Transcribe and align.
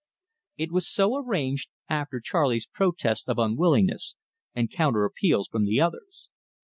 It 0.57 0.71
was 0.71 0.91
so 0.91 1.15
arranged, 1.15 1.69
after 1.87 2.19
Charley's 2.19 2.65
protests 2.65 3.27
of 3.27 3.37
unwillingness, 3.37 4.15
and 4.55 4.67
counter 4.71 5.05
appeals 5.05 5.47
from 5.47 5.65
the 5.67 5.79
others. 5.79 6.27